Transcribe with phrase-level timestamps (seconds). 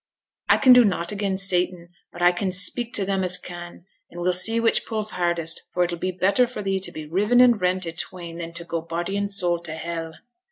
[0.49, 4.19] I can do nought again Satan, but I can speak to them as can; an'
[4.19, 7.61] we'll see which pulls hardest, for it'll be better for thee to be riven and
[7.61, 10.13] rent i' twain than to go body and soul to hell.'